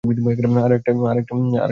[0.03, 1.61] আর একটা জিনিস।